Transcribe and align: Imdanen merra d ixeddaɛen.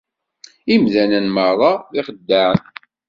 Imdanen 0.73 1.25
merra 1.35 1.71
d 1.93 1.93
ixeddaɛen. 1.99 2.61